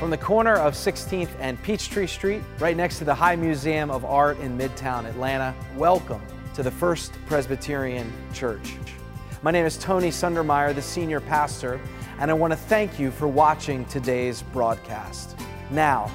[0.00, 4.02] From the corner of 16th and Peachtree Street, right next to the High Museum of
[4.02, 6.22] Art in Midtown Atlanta, welcome
[6.54, 8.76] to the First Presbyterian Church.
[9.42, 11.78] My name is Tony Sundermeier, the senior pastor,
[12.18, 15.36] and I want to thank you for watching today's broadcast.
[15.70, 16.10] Now,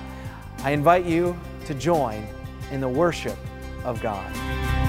[0.63, 2.27] I invite you to join
[2.71, 3.37] in the worship
[3.83, 4.84] of God.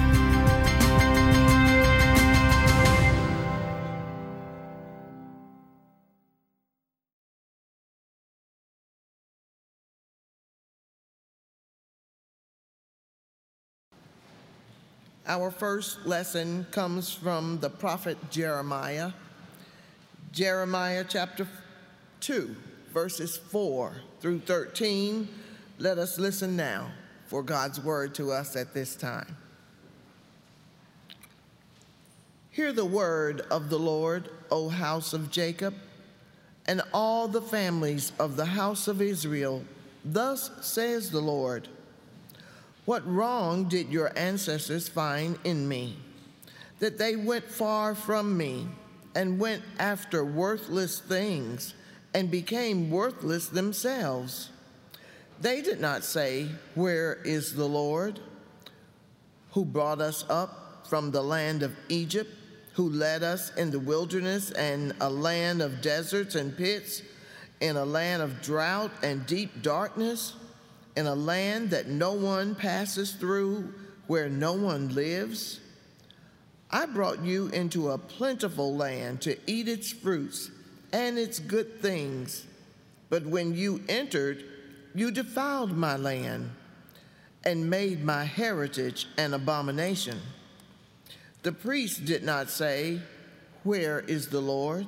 [15.29, 19.11] Our first lesson comes from the prophet Jeremiah.
[20.31, 21.45] Jeremiah chapter
[22.21, 22.55] 2,
[22.93, 25.27] verses 4 through 13.
[25.79, 26.91] Let us listen now
[27.25, 29.35] for God's word to us at this time.
[32.51, 35.73] Hear the word of the Lord, O house of Jacob,
[36.67, 39.65] and all the families of the house of Israel.
[40.05, 41.67] Thus says the Lord
[42.87, 45.97] what wrong did your ancestors find in me?
[46.79, 48.65] That they went far from me
[49.13, 51.73] and went after worthless things
[52.13, 54.51] and became worthless themselves.
[55.41, 58.21] They did not say, Where is the Lord?
[59.51, 62.33] Who brought us up from the land of Egypt,
[62.71, 67.01] who led us in the wilderness and a land of deserts and pits,
[67.59, 70.35] in a land of drought and deep darkness?
[70.97, 73.71] In a land that no one passes through,
[74.07, 75.59] where no one lives?
[76.71, 80.49] I brought you into a plentiful land to eat its fruits
[80.91, 82.47] and its good things.
[83.11, 84.43] But when you entered,
[84.95, 86.49] you defiled my land
[87.43, 90.19] and made my heritage an abomination.
[91.43, 93.01] The priests did not say,
[93.63, 94.87] Where is the Lord?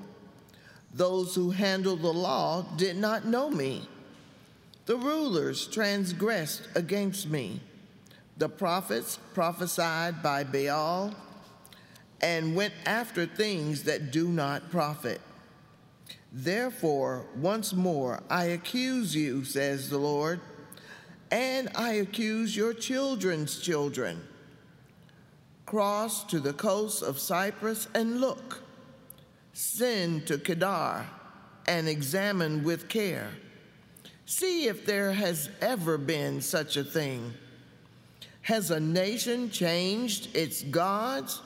[0.91, 3.87] Those who handle the law did not know me.
[4.89, 7.61] The rulers transgressed against me.
[8.37, 11.13] The prophets prophesied by Baal
[12.21, 15.21] and went after things that do not profit.
[16.33, 20.39] Therefore, once more I accuse you, says the Lord,
[21.29, 24.19] and I accuse your children's children.
[25.67, 28.63] Cross to the coast of Cyprus and look.
[29.53, 31.05] Send to Kedar
[31.67, 33.29] and examine with care
[34.29, 37.33] See if there has ever been such a thing.
[38.43, 41.41] Has a nation changed its gods,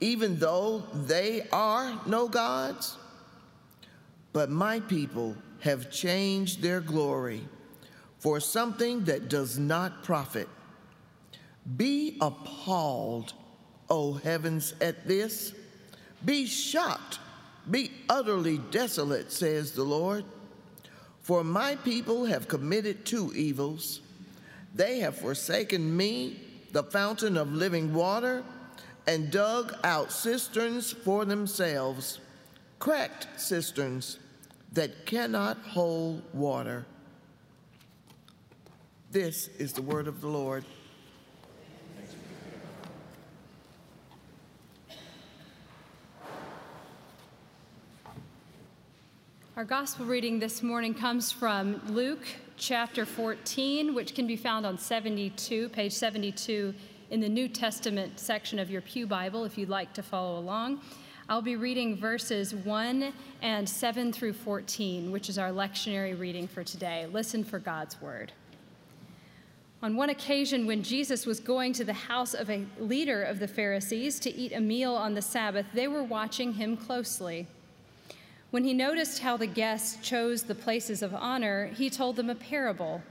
[0.00, 2.96] even though they are no gods?
[4.32, 7.46] But my people have changed their glory
[8.18, 10.48] for something that does not profit.
[11.76, 13.32] Be appalled,
[13.88, 15.54] O heavens, at this.
[16.24, 17.20] Be shocked,
[17.70, 20.24] be utterly desolate, says the Lord.
[21.28, 24.00] For my people have committed two evils.
[24.74, 26.40] They have forsaken me,
[26.72, 28.42] the fountain of living water,
[29.06, 32.20] and dug out cisterns for themselves,
[32.78, 34.18] cracked cisterns
[34.72, 36.86] that cannot hold water.
[39.10, 40.64] This is the word of the Lord.
[49.58, 52.24] Our gospel reading this morning comes from Luke
[52.56, 56.72] chapter 14, which can be found on 72, page 72
[57.10, 60.80] in the New Testament section of your Pew Bible if you'd like to follow along.
[61.28, 66.62] I'll be reading verses 1 and 7 through 14, which is our lectionary reading for
[66.62, 67.08] today.
[67.12, 68.30] Listen for God's word.
[69.82, 73.48] On one occasion, when Jesus was going to the house of a leader of the
[73.48, 77.48] Pharisees to eat a meal on the Sabbath, they were watching him closely.
[78.50, 82.34] When he noticed how the guests chose the places of honor, he told them a
[82.34, 83.02] parable.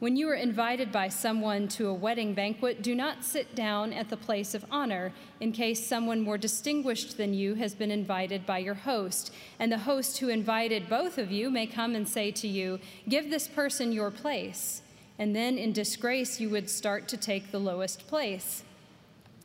[0.00, 4.10] When you are invited by someone to a wedding banquet, do not sit down at
[4.10, 8.58] the place of honor in case someone more distinguished than you has been invited by
[8.58, 12.48] your host, and the host who invited both of you may come and say to
[12.48, 14.82] you, Give this person your place.
[15.18, 18.62] And then in disgrace, you would start to take the lowest place.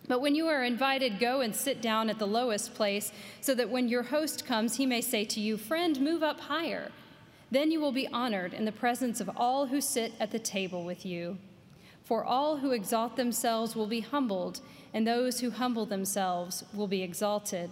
[0.08, 3.12] But when you are invited, go and sit down at the lowest place,
[3.42, 6.92] so that when your host comes, he may say to you, Friend, move up higher.
[7.52, 10.84] Then you will be honored in the presence of all who sit at the table
[10.84, 11.38] with you.
[12.04, 14.62] For all who exalt themselves will be humbled,
[14.94, 17.72] and those who humble themselves will be exalted.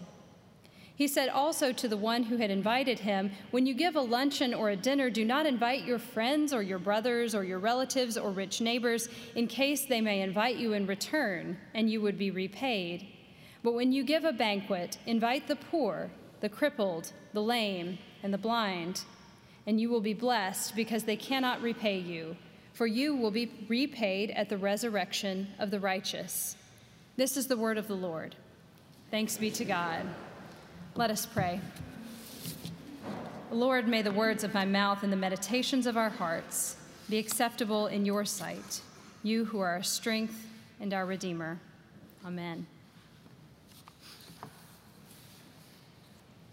[0.95, 4.53] He said also to the one who had invited him, When you give a luncheon
[4.53, 8.29] or a dinner, do not invite your friends or your brothers or your relatives or
[8.29, 13.07] rich neighbors, in case they may invite you in return, and you would be repaid.
[13.63, 16.11] But when you give a banquet, invite the poor,
[16.41, 19.03] the crippled, the lame, and the blind.
[19.65, 22.35] and you will be blessed because they cannot repay you,
[22.73, 26.57] for you will be repaid at the resurrection of the righteous.
[27.15, 28.35] This is the word of the Lord.
[29.11, 30.05] Thanks be to God.
[30.95, 31.59] Let us pray.
[33.51, 36.75] Lord, may the words of my mouth and the meditations of our hearts
[37.09, 38.81] be acceptable in your sight,
[39.23, 40.45] you who are our strength
[40.79, 41.59] and our Redeemer.
[42.23, 42.67] Amen.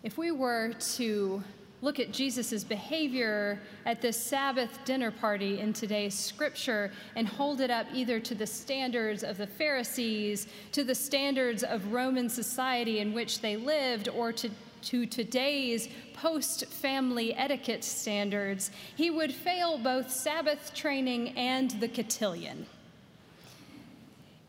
[0.02, 1.43] If we were to
[1.82, 7.71] look at Jesus' behavior at this Sabbath dinner party in today's scripture and hold it
[7.71, 13.15] up either to the standards of the Pharisees, to the standards of Roman society in
[13.15, 14.50] which they lived, or to,
[14.82, 22.67] to today's Post family etiquette standards, he would fail both Sabbath training and the cotillion.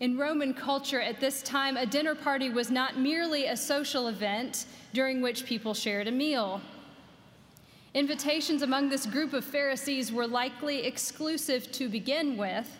[0.02, 4.66] In Roman culture at this time, a dinner party was not merely a social event
[4.94, 6.60] during which people shared a meal.
[7.94, 12.78] Invitations among this group of Pharisees were likely exclusive to begin with,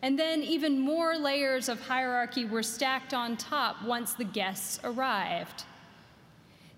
[0.00, 5.64] and then even more layers of hierarchy were stacked on top once the guests arrived.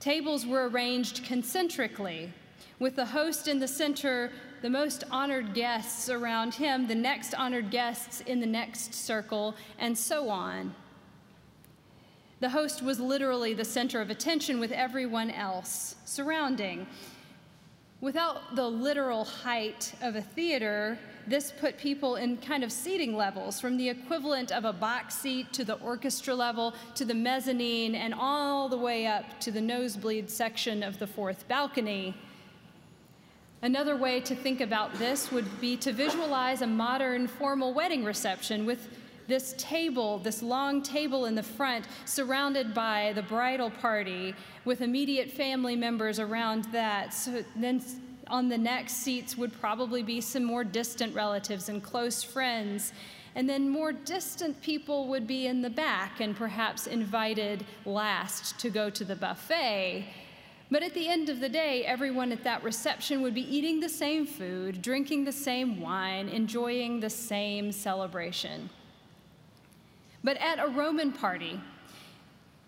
[0.00, 2.32] Tables were arranged concentrically,
[2.80, 7.70] with the host in the center, the most honored guests around him, the next honored
[7.70, 10.74] guests in the next circle, and so on.
[12.40, 16.86] The host was literally the center of attention with everyone else surrounding.
[18.00, 20.96] Without the literal height of a theater,
[21.26, 25.52] this put people in kind of seating levels from the equivalent of a box seat
[25.52, 30.30] to the orchestra level to the mezzanine and all the way up to the nosebleed
[30.30, 32.14] section of the fourth balcony.
[33.62, 38.64] Another way to think about this would be to visualize a modern formal wedding reception
[38.64, 38.88] with
[39.28, 44.34] this table, this long table in the front, surrounded by the bridal party,
[44.64, 47.14] with immediate family members around that.
[47.14, 47.82] So then
[48.26, 52.92] on the next seats would probably be some more distant relatives and close friends.
[53.34, 58.70] And then more distant people would be in the back and perhaps invited last to
[58.70, 60.06] go to the buffet.
[60.70, 63.88] But at the end of the day, everyone at that reception would be eating the
[63.88, 68.68] same food, drinking the same wine, enjoying the same celebration.
[70.24, 71.60] But at a Roman party,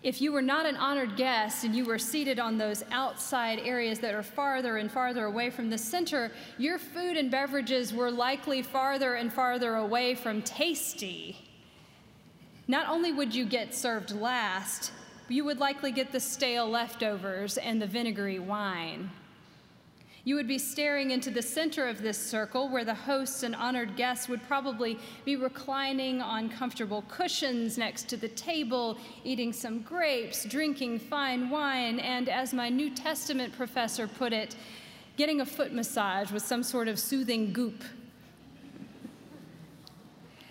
[0.03, 3.99] if you were not an honored guest and you were seated on those outside areas
[3.99, 8.63] that are farther and farther away from the center, your food and beverages were likely
[8.63, 11.37] farther and farther away from tasty.
[12.67, 14.91] Not only would you get served last,
[15.27, 19.11] you would likely get the stale leftovers and the vinegary wine.
[20.23, 23.95] You would be staring into the center of this circle where the hosts and honored
[23.95, 30.45] guests would probably be reclining on comfortable cushions next to the table, eating some grapes,
[30.45, 34.55] drinking fine wine, and as my New Testament professor put it,
[35.17, 37.83] getting a foot massage with some sort of soothing goop.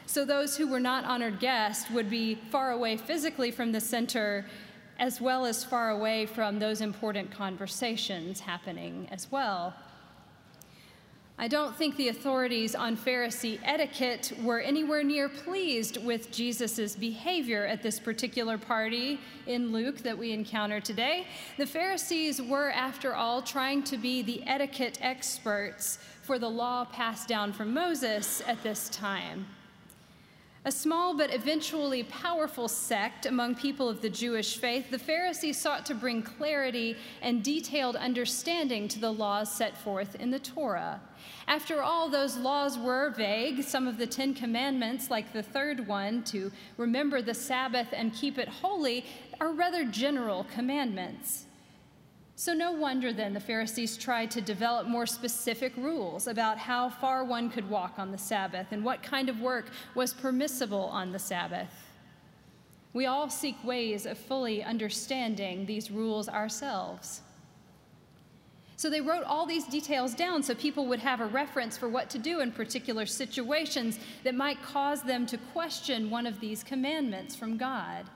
[0.07, 4.47] So those who were not honored guests would be far away physically from the center
[5.01, 9.75] as well as far away from those important conversations happening as well.
[11.39, 17.65] I don't think the authorities on Pharisee etiquette were anywhere near pleased with Jesus' behavior
[17.65, 21.27] at this particular party in Luke that we encounter today.
[21.57, 27.27] The Pharisees were, after all, trying to be the etiquette experts for the law passed
[27.27, 29.47] down from Moses at this time.
[30.67, 35.87] A small but eventually powerful sect among people of the Jewish faith, the Pharisees sought
[35.87, 41.01] to bring clarity and detailed understanding to the laws set forth in the Torah.
[41.49, 43.63] After all, those laws were vague.
[43.63, 48.37] Some of the Ten Commandments, like the third one, to remember the Sabbath and keep
[48.37, 49.07] it holy,
[49.41, 51.47] are rather general commandments.
[52.41, 57.23] So, no wonder then the Pharisees tried to develop more specific rules about how far
[57.23, 61.19] one could walk on the Sabbath and what kind of work was permissible on the
[61.19, 61.69] Sabbath.
[62.95, 67.21] We all seek ways of fully understanding these rules ourselves.
[68.79, 72.09] So they wrote all these details down so people would have a reference for what
[72.09, 77.37] to do in particular situations that might cause them to question one of these commandments
[77.37, 78.07] from God.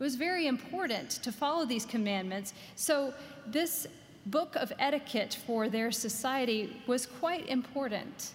[0.00, 2.54] It was very important to follow these commandments.
[2.74, 3.12] So,
[3.46, 3.86] this
[4.24, 8.32] book of etiquette for their society was quite important.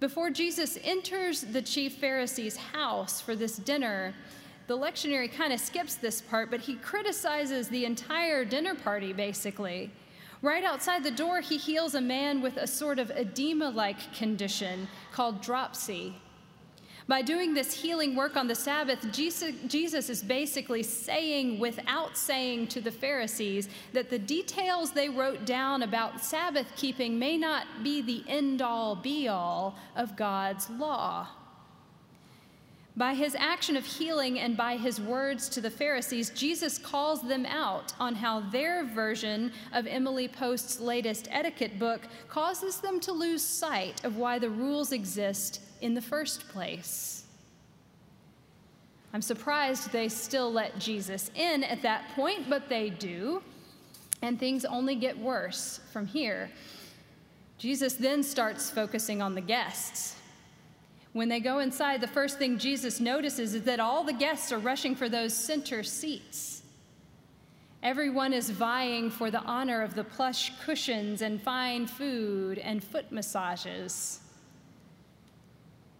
[0.00, 4.12] Before Jesus enters the chief Pharisee's house for this dinner,
[4.66, 9.92] the lectionary kind of skips this part, but he criticizes the entire dinner party basically.
[10.42, 14.88] Right outside the door, he heals a man with a sort of edema like condition
[15.12, 16.16] called dropsy.
[17.10, 22.80] By doing this healing work on the Sabbath, Jesus, is basically saying, without saying to
[22.80, 28.22] the Pharisees, that the details they wrote down about Sabbath keeping may not be the
[28.28, 31.26] end all be all of God's law.
[32.96, 37.44] By his action of healing and by his words to the Pharisees, Jesus calls them
[37.44, 43.42] out on how their version of Emily Post's latest etiquette book causes them to lose
[43.42, 47.24] sight of why the rules exist in the first place.
[49.12, 53.42] I'm surprised they still let Jesus in at that point, but they do.
[54.22, 56.50] And things only get worse from here.
[57.58, 60.16] Jesus then starts focusing on the guests.
[61.12, 64.58] When they go inside, the first thing Jesus notices is that all the guests are
[64.58, 66.62] rushing for those center seats.
[67.82, 73.10] Everyone is vying for the honor of the plush cushions and fine food and foot
[73.10, 74.20] massages.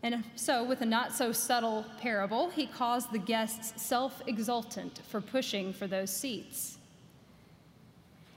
[0.03, 5.21] And so, with a not so subtle parable, he calls the guests self exultant for
[5.21, 6.79] pushing for those seats.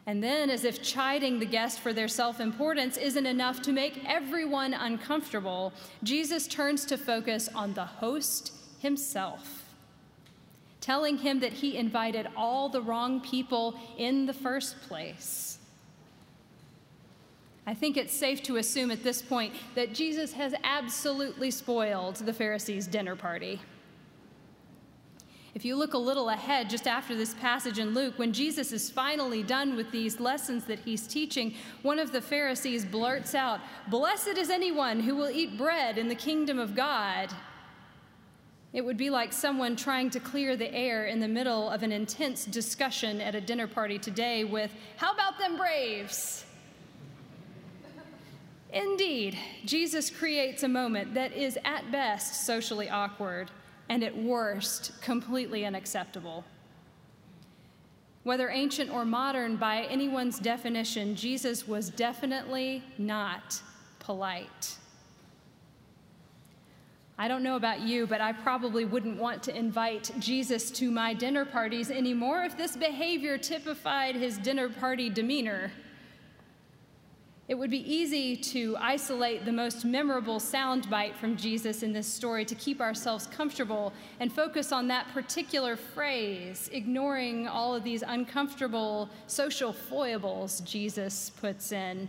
[0.06, 4.04] And then, as if chiding the guest for their self importance isn't enough to make
[4.06, 5.72] everyone uncomfortable,
[6.04, 9.64] Jesus turns to focus on the host himself,
[10.82, 15.53] telling him that he invited all the wrong people in the first place.
[17.66, 22.34] I think it's safe to assume at this point that Jesus has absolutely spoiled the
[22.34, 23.62] Pharisees' dinner party.
[25.56, 28.90] If you look a little ahead, just after this passage in Luke, when Jesus is
[28.90, 31.54] finally done with these lessons that he's teaching,
[31.84, 36.16] one of the Pharisees blurts out, Blessed is anyone who will eat bread in the
[36.16, 37.30] kingdom of God.
[38.74, 41.92] It would be like someone trying to clear the air in the middle of an
[41.92, 46.46] intense discussion at a dinner party today with, How about them Braves?
[48.74, 53.52] Indeed, Jesus creates a moment that is at best socially awkward
[53.88, 56.44] and at worst completely unacceptable.
[58.24, 63.62] Whether ancient or modern, by anyone's definition, Jesus was definitely not
[64.00, 64.78] polite.
[67.20, 71.14] I don't know about you, but I probably wouldn't want to invite Jesus to my
[71.14, 75.72] dinner parties anymore if this behavior typified his dinner party demeanor.
[77.50, 82.46] It would be easy to isolate the most memorable soundbite from Jesus in this story
[82.46, 89.10] to keep ourselves comfortable and focus on that particular phrase, ignoring all of these uncomfortable
[89.28, 92.08] social foibles Jesus puts in.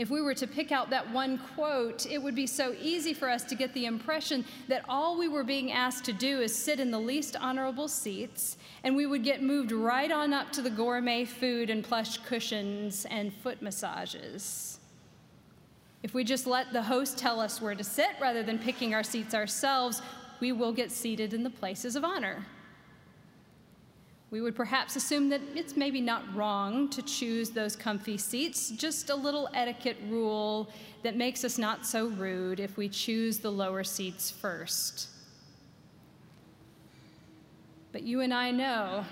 [0.00, 3.28] If we were to pick out that one quote, it would be so easy for
[3.28, 6.80] us to get the impression that all we were being asked to do is sit
[6.80, 10.70] in the least honorable seats, and we would get moved right on up to the
[10.70, 14.80] gourmet food and plush cushions and foot massages.
[16.02, 19.02] If we just let the host tell us where to sit rather than picking our
[19.02, 20.00] seats ourselves,
[20.40, 22.46] we will get seated in the places of honor.
[24.30, 29.10] We would perhaps assume that it's maybe not wrong to choose those comfy seats, just
[29.10, 30.70] a little etiquette rule
[31.02, 35.08] that makes us not so rude if we choose the lower seats first.
[37.90, 39.04] But you and I know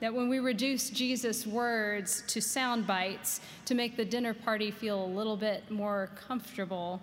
[0.00, 5.04] that when we reduce Jesus' words to sound bites to make the dinner party feel
[5.04, 7.00] a little bit more comfortable,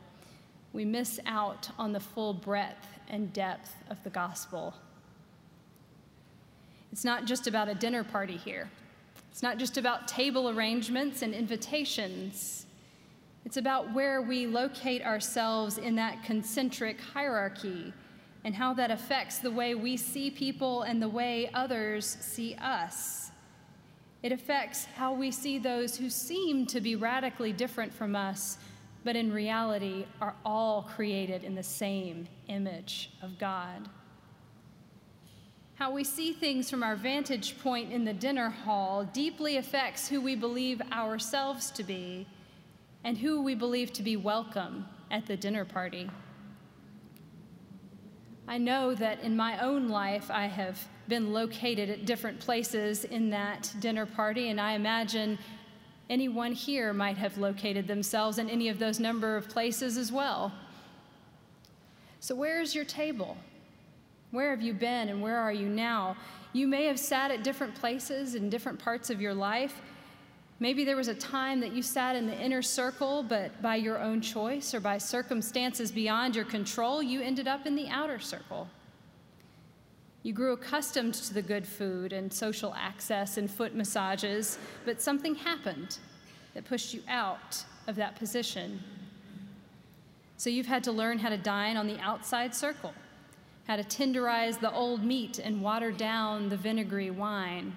[0.73, 4.73] we miss out on the full breadth and depth of the gospel.
[6.93, 8.69] It's not just about a dinner party here.
[9.31, 12.67] It's not just about table arrangements and invitations.
[13.45, 17.91] It's about where we locate ourselves in that concentric hierarchy
[18.43, 23.31] and how that affects the way we see people and the way others see us.
[24.21, 28.59] It affects how we see those who seem to be radically different from us,
[29.03, 33.89] but in reality are all created in the same image of God.
[35.75, 40.21] How we see things from our vantage point in the dinner hall deeply affects who
[40.21, 42.27] we believe ourselves to be
[43.03, 46.09] and who we believe to be welcome at the dinner party.
[48.47, 53.29] I know that in my own life I have been located at different places in
[53.31, 55.39] that dinner party, and I imagine
[56.09, 60.53] anyone here might have located themselves in any of those number of places as well.
[62.19, 63.37] So, where is your table?
[64.33, 66.17] Where have you been and where are you now?
[66.53, 69.79] You may have sat at different places in different parts of your life.
[70.59, 73.99] Maybe there was a time that you sat in the inner circle, but by your
[73.99, 78.67] own choice or by circumstances beyond your control, you ended up in the outer circle.
[80.23, 85.35] You grew accustomed to the good food and social access and foot massages, but something
[85.35, 85.99] happened
[86.55, 88.79] that pushed you out of that position.
[90.37, 92.95] So you've had to learn how to dine on the outside circle,
[93.67, 97.75] how to tenderize the old meat and water down the vinegary wine.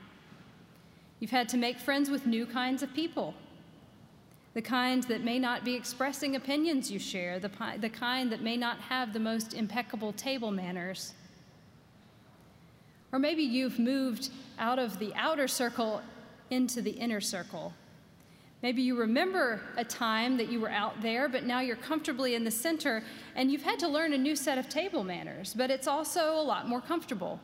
[1.21, 3.35] You've had to make friends with new kinds of people,
[4.55, 8.57] the kinds that may not be expressing opinions you share, the, the kind that may
[8.57, 11.15] not have the most impeccable table manners.
[13.13, 16.03] Or maybe you've moved out of the outer circle
[16.51, 17.73] into the inner circle.
[18.67, 22.43] Maybe you remember a time that you were out there, but now you're comfortably in
[22.43, 23.05] the center
[23.37, 26.43] and you've had to learn a new set of table manners, but it's also a
[26.43, 27.39] lot more comfortable.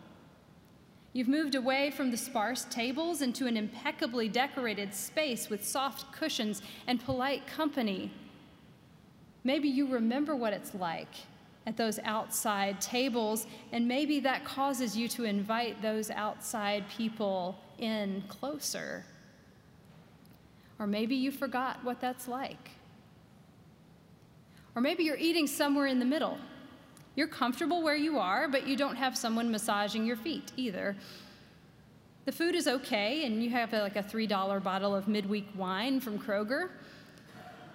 [1.13, 6.61] You've moved away from the sparse tables into an impeccably decorated space with soft cushions
[6.89, 8.11] and polite company.
[9.45, 11.15] Maybe you remember what it's like
[11.69, 18.25] at those outside tables, and maybe that causes you to invite those outside people in
[18.27, 19.05] closer.
[20.83, 22.71] Or maybe you forgot what that's like.
[24.75, 26.39] Or maybe you're eating somewhere in the middle.
[27.15, 30.97] You're comfortable where you are, but you don't have someone massaging your feet either.
[32.25, 36.19] The food is okay, and you have like a $3 bottle of midweek wine from
[36.19, 36.71] Kroger.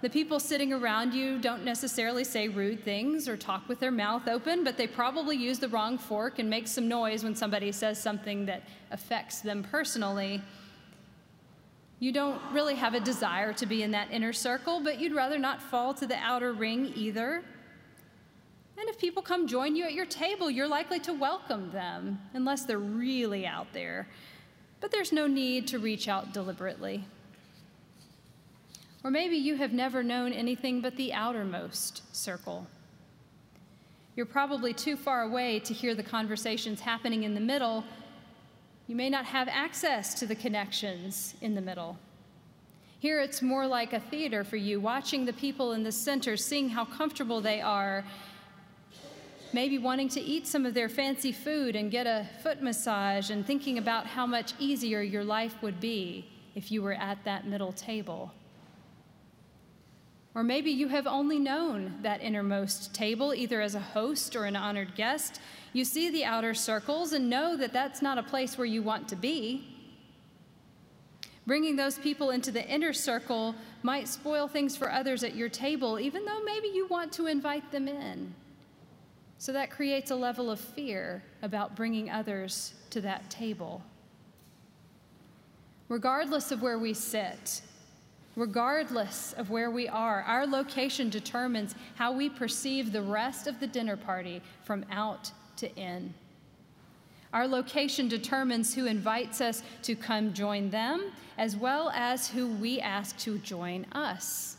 [0.01, 4.27] The people sitting around you don't necessarily say rude things or talk with their mouth
[4.27, 8.01] open, but they probably use the wrong fork and make some noise when somebody says
[8.01, 10.41] something that affects them personally.
[12.00, 15.39] You don't really have a desire to be in that inner circle, but you'd rather
[15.39, 17.44] not fall to the outer ring either.
[18.80, 22.66] And if people come join you at your table, you're likely to welcome them, unless
[22.66, 24.08] they're really out there.
[24.80, 27.06] But there's no need to reach out deliberately.
[29.04, 32.68] Or maybe you have never known anything but the outermost circle.
[34.16, 37.84] You're probably too far away to hear the conversations happening in the middle.
[38.88, 41.98] You may not have access to the connections in the middle.
[43.00, 46.70] Here it's more like a theater for you, watching the people in the center, seeing
[46.70, 48.06] how comfortable they are,
[49.51, 53.46] maybe wanting to eat some of their fancy food and get a foot massage, and
[53.46, 56.25] thinking about how much easier your life would be
[56.56, 58.32] if you were at that middle table.
[60.38, 64.55] Or maybe you have only known that innermost table, either as a host or an
[64.55, 65.42] honored guest.
[65.74, 69.07] You see the outer circles and know that that's not a place where you want
[69.07, 69.68] to be.
[71.48, 76.00] Bringing those people into the inner circle might spoil things for others at your table,
[76.00, 78.35] even though maybe you want to invite them in.
[79.40, 83.81] So that creates a level of fear about bringing others to that table.
[85.90, 87.64] Regardless of where we sit,
[88.37, 93.65] Regardless of where we are, our location determines how we perceive the rest of the
[93.65, 96.13] dinner party from out to in.
[97.33, 102.79] Our location determines who invites us to come join them, as well as who we
[102.79, 104.57] ask to join us.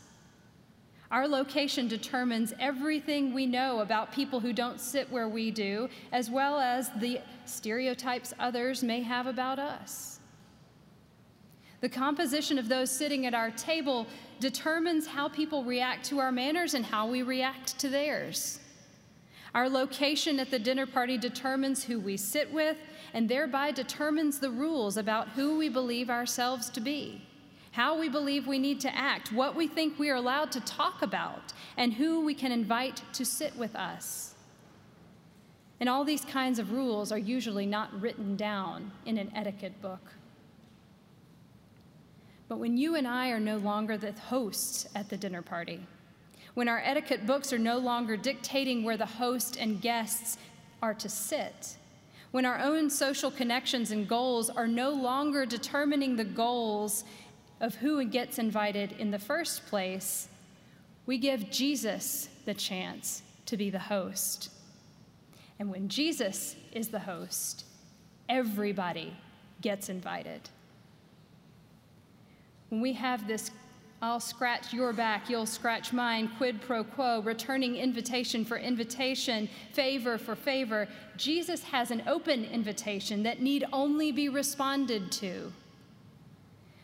[1.09, 6.29] Our location determines everything we know about people who don't sit where we do, as
[6.29, 10.18] well as the stereotypes others may have about us.
[11.81, 14.05] The composition of those sitting at our table
[14.39, 18.59] determines how people react to our manners and how we react to theirs.
[19.55, 22.77] Our location at the dinner party determines who we sit with
[23.13, 27.25] and thereby determines the rules about who we believe ourselves to be,
[27.71, 31.01] how we believe we need to act, what we think we are allowed to talk
[31.01, 34.35] about, and who we can invite to sit with us.
[35.79, 40.01] And all these kinds of rules are usually not written down in an etiquette book.
[42.49, 45.85] But when you and I are no longer the hosts at the dinner party,
[46.55, 50.37] when our etiquette books are no longer dictating where the host and guests
[50.81, 51.77] are to sit,
[52.31, 57.03] when our own social connections and goals are no longer determining the goals
[57.61, 60.27] of who gets invited in the first place,
[61.05, 64.49] we give Jesus the chance to be the host.
[65.59, 67.65] And when Jesus is the host,
[68.27, 69.13] everybody
[69.61, 70.49] gets invited.
[72.69, 73.51] When we have this
[74.01, 80.17] I'll scratch your back, you'll scratch mine, quid pro quo, returning invitation for invitation, favor
[80.17, 80.87] for favor.
[81.17, 85.51] Jesus has an open invitation that need only be responded to.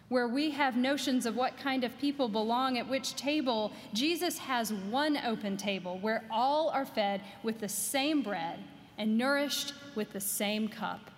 [0.10, 4.74] Where we have notions of what kind of people belong at which table, Jesus has
[4.74, 8.60] one open table where all are fed with the same bread
[8.98, 11.12] and nourished with the same cup.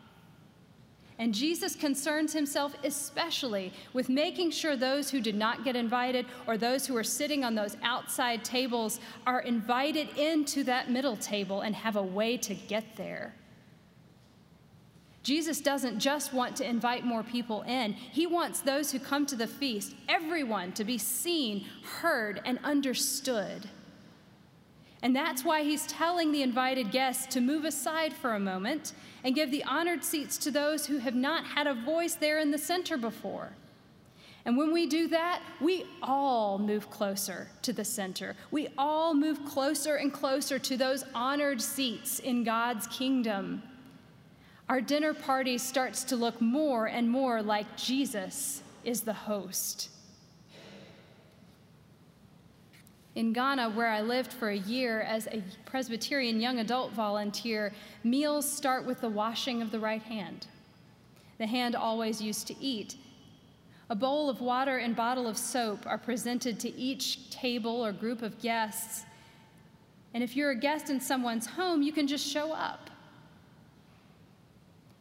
[1.19, 6.57] And Jesus concerns himself especially with making sure those who did not get invited or
[6.57, 11.75] those who are sitting on those outside tables are invited into that middle table and
[11.75, 13.33] have a way to get there.
[15.23, 19.35] Jesus doesn't just want to invite more people in, he wants those who come to
[19.35, 21.65] the feast, everyone, to be seen,
[21.99, 23.67] heard, and understood.
[25.03, 29.35] And that's why he's telling the invited guests to move aside for a moment and
[29.35, 32.57] give the honored seats to those who have not had a voice there in the
[32.57, 33.51] center before.
[34.45, 38.33] And when we do that, we all move closer to the center.
[38.49, 43.61] We all move closer and closer to those honored seats in God's kingdom.
[44.69, 49.89] Our dinner party starts to look more and more like Jesus is the host.
[53.17, 58.47] In Ghana, where I lived for a year as a Presbyterian young adult volunteer, meals
[58.47, 60.45] start with the washing of the right hand,
[61.39, 62.95] the hand always used to eat.
[63.89, 68.21] A bowl of water and bottle of soap are presented to each table or group
[68.21, 69.03] of guests.
[70.13, 72.91] And if you're a guest in someone's home, you can just show up.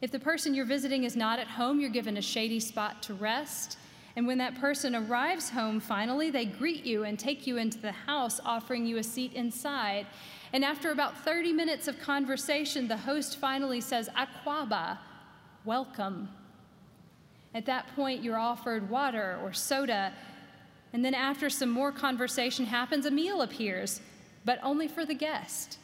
[0.00, 3.12] If the person you're visiting is not at home, you're given a shady spot to
[3.12, 3.76] rest.
[4.16, 7.92] And when that person arrives home, finally, they greet you and take you into the
[7.92, 10.07] house, offering you a seat inside.
[10.55, 14.96] And after about 30 minutes of conversation, the host finally says, Akwaaba,
[15.66, 16.31] welcome.
[17.55, 20.14] At that point, you're offered water or soda.
[20.94, 24.00] And then, after some more conversation happens, a meal appears,
[24.46, 25.79] but only for the guest.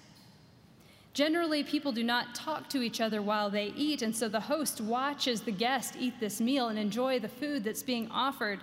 [1.14, 4.80] Generally, people do not talk to each other while they eat, and so the host
[4.80, 8.60] watches the guest eat this meal and enjoy the food that's being offered.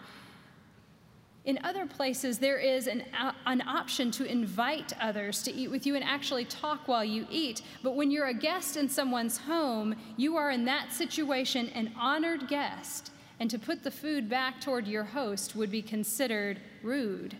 [1.45, 3.03] In other places, there is an,
[3.45, 7.61] an option to invite others to eat with you and actually talk while you eat.
[7.81, 12.47] But when you're a guest in someone's home, you are in that situation an honored
[12.47, 17.37] guest, and to put the food back toward your host would be considered rude.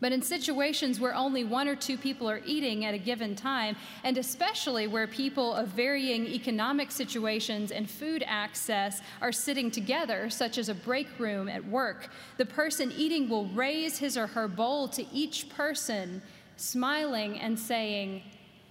[0.00, 3.76] But in situations where only one or two people are eating at a given time,
[4.02, 10.56] and especially where people of varying economic situations and food access are sitting together, such
[10.56, 12.08] as a break room at work,
[12.38, 16.22] the person eating will raise his or her bowl to each person,
[16.56, 18.22] smiling and saying,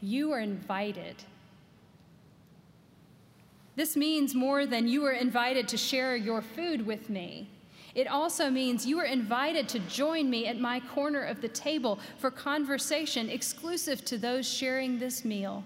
[0.02, 1.24] You are invited.
[3.76, 7.50] This means more than you are invited to share your food with me.
[8.00, 12.00] It also means you are invited to join me at my corner of the table
[12.18, 15.66] for conversation exclusive to those sharing this meal.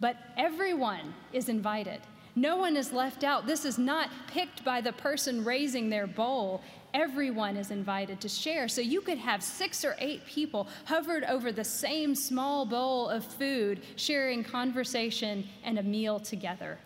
[0.00, 2.00] But everyone is invited.
[2.34, 3.46] No one is left out.
[3.46, 6.62] This is not picked by the person raising their bowl.
[6.94, 8.66] Everyone is invited to share.
[8.66, 13.22] So you could have six or eight people hovered over the same small bowl of
[13.22, 16.78] food, sharing conversation and a meal together.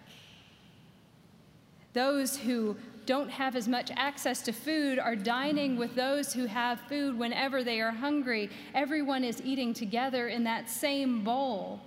[1.92, 2.76] Those who
[3.10, 7.64] don't have as much access to food are dining with those who have food whenever
[7.64, 8.48] they are hungry.
[8.72, 11.80] Everyone is eating together in that same bowl.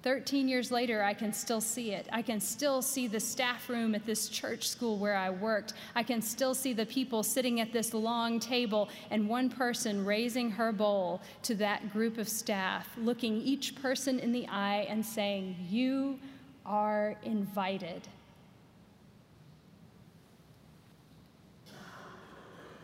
[0.00, 2.08] 13 years later, I can still see it.
[2.10, 5.74] I can still see the staff room at this church school where I worked.
[5.94, 10.50] I can still see the people sitting at this long table and one person raising
[10.52, 15.54] her bowl to that group of staff, looking each person in the eye and saying,
[15.68, 16.18] You
[16.64, 18.08] are invited.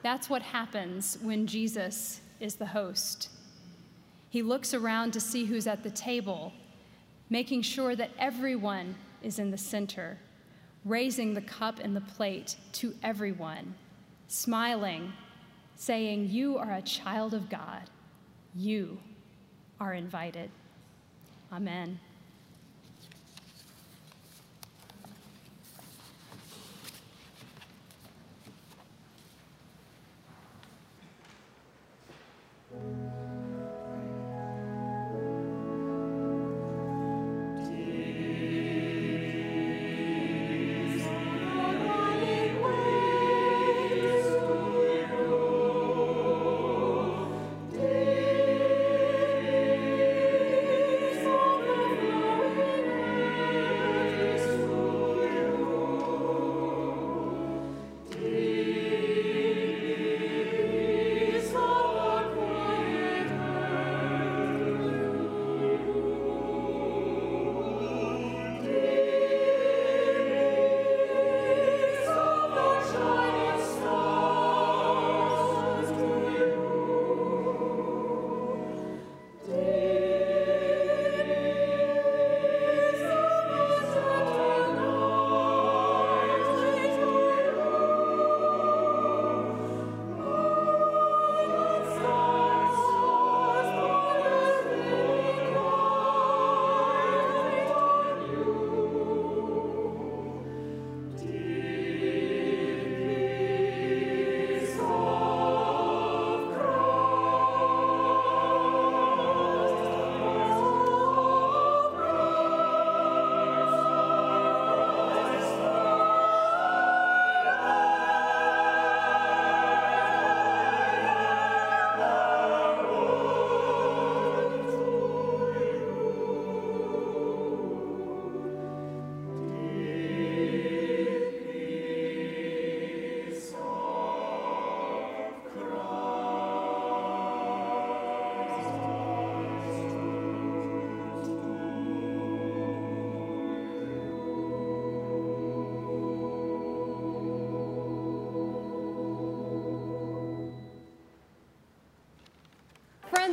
[0.03, 3.31] That's what happens when Jesus is the host.
[4.31, 6.53] He looks around to see who's at the table,
[7.31, 10.19] making sure that everyone is in the center,
[10.85, 13.75] raising the cup and the plate to everyone,
[14.27, 15.13] smiling,
[15.77, 17.91] saying, You are a child of God.
[18.55, 18.99] You
[19.81, 20.51] are invited.
[21.53, 22.01] Amen.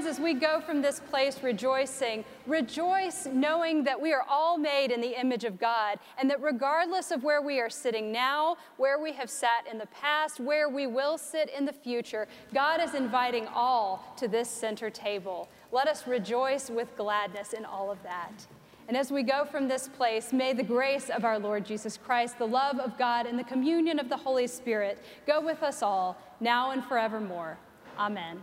[0.10, 5.00] As we go from this place rejoicing, rejoice knowing that we are all made in
[5.02, 9.13] the image of God, and that regardless of where we are sitting now, where we
[9.13, 13.45] have sat in the past, where we will sit in the future, God is inviting
[13.54, 15.48] all to this center table.
[15.72, 18.48] Let us rejoice with gladness in all of that.
[18.88, 22.39] And as we go from this place, may the grace of our Lord Jesus Christ,
[22.39, 26.17] the love of God, and the communion of the Holy Spirit go with us all,
[26.39, 27.60] now and forevermore.
[28.00, 28.41] Amen.